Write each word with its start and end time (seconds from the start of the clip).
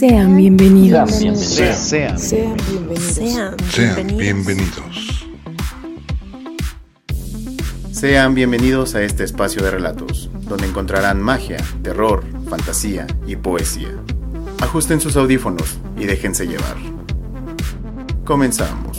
Sean 0.00 0.34
bienvenidos. 0.34 1.10
Sean 1.10 1.34
bienvenidos. 1.34 1.76
Sean 1.76 2.56
bienvenidos. 2.70 3.14
Sean 3.70 4.06
bienvenidos. 4.16 5.26
Sean 7.92 8.34
bienvenidos 8.34 8.94
a 8.94 9.02
este 9.02 9.24
espacio 9.24 9.62
de 9.62 9.70
relatos, 9.70 10.30
donde 10.48 10.66
encontrarán 10.66 11.20
magia, 11.20 11.58
terror, 11.82 12.24
fantasía 12.48 13.06
y 13.26 13.36
poesía. 13.36 13.90
Ajusten 14.62 15.02
sus 15.02 15.16
audífonos 15.16 15.76
y 15.98 16.06
déjense 16.06 16.46
llevar. 16.46 16.76
Comenzamos. 18.24 18.89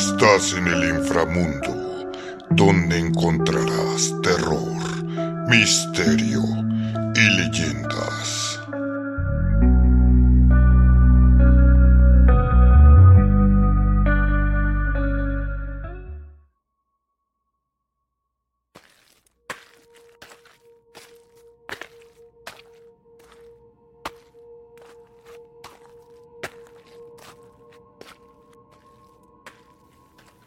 Estás 0.00 0.54
en 0.54 0.66
el 0.66 0.96
inframundo, 0.96 2.10
donde 2.48 2.98
encontrarás 2.98 4.14
terror, 4.22 4.80
misterio 5.50 6.42
y 7.14 7.36
leyendas. 7.36 8.49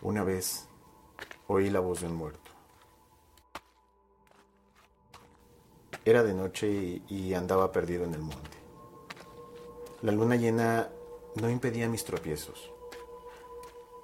Una 0.03 0.25
vez 0.25 0.67
oí 1.47 1.69
la 1.69 1.79
voz 1.79 2.01
de 2.01 2.07
un 2.07 2.15
muerto. 2.15 2.51
Era 6.03 6.23
de 6.23 6.33
noche 6.33 6.69
y, 6.69 7.03
y 7.07 7.33
andaba 7.33 7.71
perdido 7.71 8.03
en 8.03 8.13
el 8.13 8.19
monte. 8.19 8.57
La 10.01 10.11
luna 10.11 10.35
llena 10.35 10.89
no 11.35 11.49
impedía 11.49 11.87
mis 11.87 12.03
tropiezos, 12.03 12.69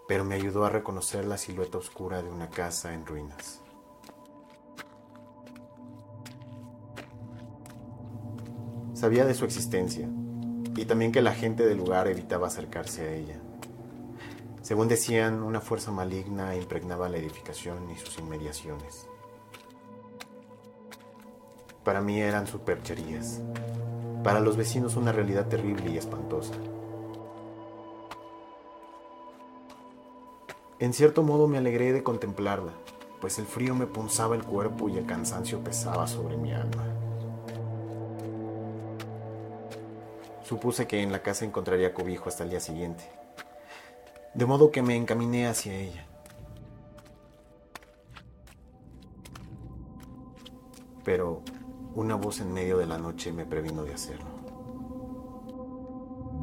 pero 0.08 0.24
me 0.24 0.36
ayudó 0.36 0.64
a 0.64 0.70
reconocer 0.70 1.26
la 1.26 1.38
silueta 1.38 1.80
oscura 1.80 2.24
de 2.24 2.30
una 2.30 2.50
casa 2.50 2.94
en 2.94 3.06
ruinas. 3.06 3.60
Sabía 8.94 9.26
de 9.26 9.34
su 9.34 9.44
existencia 9.44 10.08
y 10.78 10.86
también 10.86 11.12
que 11.12 11.22
la 11.22 11.34
gente 11.34 11.66
del 11.66 11.80
lugar 11.80 12.08
evitaba 12.08 12.48
acercarse 12.48 13.02
a 13.02 13.12
ella. 13.12 13.42
Según 14.70 14.88
decían, 14.88 15.42
una 15.42 15.62
fuerza 15.62 15.90
maligna 15.90 16.56
impregnaba 16.56 17.10
la 17.10 17.18
edificación 17.18 17.90
y 17.90 17.96
sus 17.96 18.20
inmediaciones. 18.20 19.08
Para 21.84 22.02
mí 22.02 22.22
eran 22.22 22.46
supercherías. 22.46 23.42
Para 24.24 24.40
los 24.40 24.58
vecinos 24.58 24.96
una 24.96 25.12
realidad 25.12 25.48
terrible 25.48 25.90
y 25.90 25.98
espantosa. 25.98 26.54
En 30.78 30.94
cierto 30.94 31.24
modo 31.24 31.48
me 31.48 31.58
alegré 31.58 31.92
de 31.92 32.04
contemplarla, 32.04 32.74
pues 33.22 33.40
el 33.40 33.48
frío 33.48 33.74
me 33.74 33.88
punzaba 33.88 34.36
el 34.36 34.44
cuerpo 34.44 34.88
y 34.88 35.00
el 35.00 35.08
cansancio 35.08 35.64
pesaba 35.64 36.06
sobre 36.06 36.38
mi 36.38 36.54
alma. 36.54 36.86
Supuse 40.44 40.86
que 40.86 41.02
en 41.02 41.12
la 41.12 41.24
casa 41.24 41.44
encontraría 41.44 41.92
cobijo 41.92 42.30
hasta 42.30 42.44
el 42.44 42.52
día 42.52 42.60
siguiente 42.60 43.04
de 44.34 44.46
modo 44.46 44.72
que 44.72 44.82
me 44.82 44.96
encaminé 44.96 45.48
hacia 45.48 45.74
ella. 45.74 46.06
Pero 51.04 51.42
una 51.96 52.16
voz 52.16 52.40
en 52.40 52.54
medio 52.54 52.78
de 52.78 52.86
la 52.86 52.98
noche 52.98 53.32
me 53.32 53.46
previno 53.46 53.84
de 53.84 53.94
hacerlo. 53.94 54.28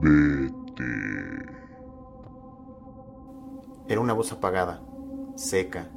Vete. 0.01 0.85
Era 3.89 4.01
una 4.01 4.13
voz 4.13 4.33
apagada, 4.33 4.83
seca, 5.37 5.89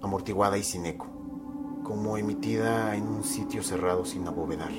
amortiguada 0.00 0.56
y 0.56 0.62
sin 0.62 0.86
eco, 0.86 1.08
como 1.82 2.16
emitida 2.16 2.94
en 2.94 3.02
un 3.02 3.24
sitio 3.24 3.64
cerrado 3.64 4.04
sin 4.04 4.26
abovedar. 4.28 4.70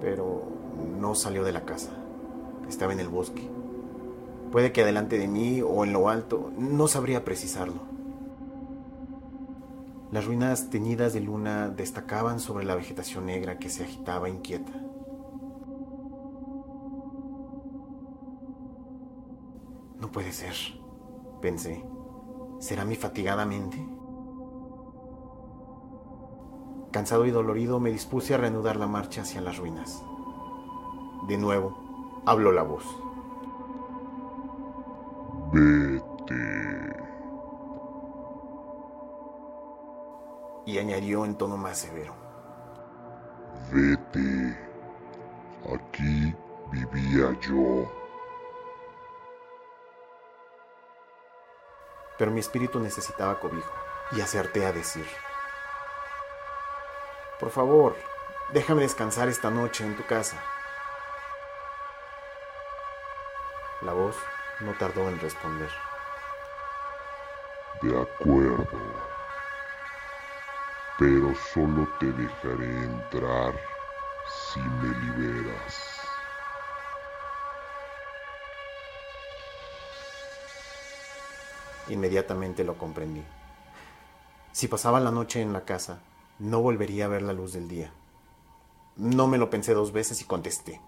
Pero 0.00 0.42
no 0.98 1.14
salió 1.14 1.44
de 1.44 1.52
la 1.52 1.64
casa 1.64 1.99
estaba 2.70 2.92
en 2.92 3.00
el 3.00 3.08
bosque. 3.08 3.48
Puede 4.50 4.72
que 4.72 4.82
adelante 4.82 5.18
de 5.18 5.28
mí 5.28 5.62
o 5.62 5.84
en 5.84 5.92
lo 5.92 6.08
alto, 6.08 6.50
no 6.56 6.88
sabría 6.88 7.24
precisarlo. 7.24 7.90
Las 10.10 10.24
ruinas 10.24 10.70
teñidas 10.70 11.12
de 11.12 11.20
luna 11.20 11.68
destacaban 11.68 12.40
sobre 12.40 12.64
la 12.64 12.74
vegetación 12.74 13.26
negra 13.26 13.58
que 13.58 13.68
se 13.68 13.84
agitaba 13.84 14.28
inquieta. 14.28 14.72
No 20.00 20.10
puede 20.10 20.32
ser, 20.32 20.54
pensé. 21.40 21.84
¿Será 22.58 22.84
mi 22.84 22.96
fatigada 22.96 23.46
mente? 23.46 23.78
Cansado 26.90 27.24
y 27.26 27.30
dolorido 27.30 27.78
me 27.78 27.92
dispuse 27.92 28.34
a 28.34 28.38
reanudar 28.38 28.76
la 28.76 28.88
marcha 28.88 29.22
hacia 29.22 29.40
las 29.40 29.58
ruinas. 29.58 30.02
De 31.28 31.38
nuevo, 31.38 31.89
habló 32.26 32.52
la 32.52 32.62
voz. 32.62 32.84
Vete. 35.52 36.96
Y 40.66 40.78
añadió 40.78 41.24
en 41.24 41.36
tono 41.36 41.56
más 41.56 41.78
severo. 41.78 42.14
Vete. 43.72 44.58
Aquí 45.74 46.34
vivía 46.70 47.38
yo. 47.40 47.90
Pero 52.18 52.30
mi 52.30 52.40
espíritu 52.40 52.78
necesitaba 52.78 53.40
cobijo 53.40 53.72
y 54.12 54.20
acerté 54.20 54.66
a 54.66 54.72
decir. 54.72 55.06
Por 57.40 57.50
favor, 57.50 57.96
déjame 58.52 58.82
descansar 58.82 59.28
esta 59.28 59.50
noche 59.50 59.84
en 59.84 59.96
tu 59.96 60.04
casa. 60.04 60.36
La 63.82 63.94
voz 63.94 64.16
no 64.60 64.72
tardó 64.74 65.08
en 65.08 65.18
responder. 65.18 65.70
De 67.80 67.98
acuerdo. 67.98 68.66
Pero 70.98 71.34
solo 71.54 71.88
te 71.98 72.12
dejaré 72.12 72.84
entrar 72.84 73.54
si 74.52 74.60
me 74.60 74.88
liberas. 74.98 76.00
Inmediatamente 81.88 82.64
lo 82.64 82.76
comprendí. 82.76 83.24
Si 84.52 84.68
pasaba 84.68 85.00
la 85.00 85.10
noche 85.10 85.40
en 85.40 85.54
la 85.54 85.64
casa, 85.64 86.00
no 86.38 86.60
volvería 86.60 87.06
a 87.06 87.08
ver 87.08 87.22
la 87.22 87.32
luz 87.32 87.54
del 87.54 87.66
día. 87.66 87.92
No 88.96 89.26
me 89.26 89.38
lo 89.38 89.48
pensé 89.48 89.72
dos 89.72 89.92
veces 89.92 90.20
y 90.20 90.24
contesté. 90.24 90.82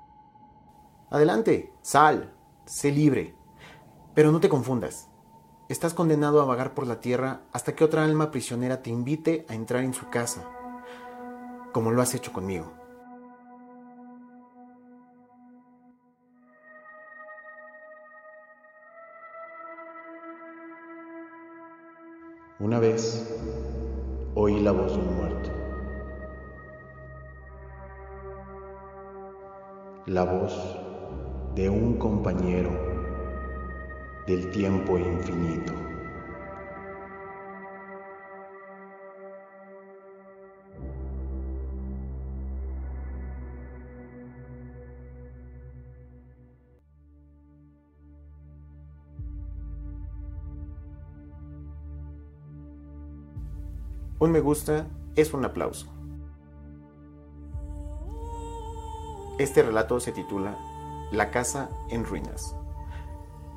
Adelante, 1.10 1.72
sal, 1.81 2.34
sé 2.65 2.91
libre. 2.91 3.34
Pero 4.15 4.33
no 4.33 4.41
te 4.41 4.49
confundas. 4.49 5.09
Estás 5.69 5.94
condenado 5.94 6.41
a 6.41 6.44
vagar 6.44 6.75
por 6.75 6.87
la 6.87 7.00
tierra 7.00 7.43
hasta 7.53 7.75
que 7.75 7.85
otra 7.85 8.05
alma 8.05 8.31
prisionera 8.31 8.82
te 8.82 8.91
invite 8.91 9.47
a 9.49 9.55
entrar 9.55 9.82
en 9.85 9.94
su 9.94 10.11
casa, 10.11 10.47
como 11.73 11.91
lo 11.91 12.03
has 12.03 12.14
hecho 12.14 12.32
conmigo. 12.32 12.73
Una 22.58 22.79
vez 22.79 23.35
oí 24.35 24.61
la 24.61 24.73
voz 24.73 24.93
de 24.93 24.99
un 24.99 25.17
muerto. 25.17 25.50
La 30.06 30.25
voz 30.25 30.92
de 31.54 31.69
un 31.69 31.99
compañero 31.99 32.70
del 34.26 34.50
tiempo 34.50 34.96
infinito. 34.96 35.75
Un 54.19 54.31
me 54.31 54.40
gusta 54.40 54.87
es 55.16 55.34
un 55.34 55.44
aplauso. 55.44 55.93
Este 59.38 59.64
relato 59.64 59.98
se 59.98 60.12
titula 60.12 60.56
la 61.12 61.31
casa 61.31 61.69
en 61.91 62.06
ruinas, 62.06 62.56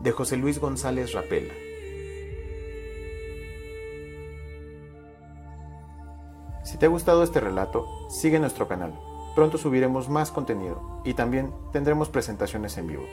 de 0.02 0.12
José 0.12 0.36
Luis 0.36 0.60
González 0.60 1.14
Rapela. 1.14 1.54
Si 6.66 6.78
te 6.78 6.86
ha 6.86 6.90
gustado 6.90 7.24
este 7.24 7.40
relato, 7.40 7.88
sigue 8.10 8.40
nuestro 8.40 8.68
canal. 8.68 9.00
Pronto 9.36 9.58
subiremos 9.58 10.10
más 10.10 10.32
contenido 10.32 11.02
y 11.06 11.14
también 11.14 11.54
tendremos 11.72 12.10
presentaciones 12.10 12.78
en 12.78 12.88
vivo. 12.88 13.06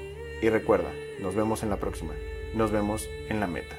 Y 0.43 0.49
recuerda, 0.49 0.91
nos 1.21 1.37
vemos 1.37 1.63
en 1.63 1.71
la 1.71 1.77
próxima. 1.77 2.15
Nos 2.57 2.73
vemos 2.73 3.09
en 3.29 3.39
la 3.39 3.47
meta. 3.47 3.77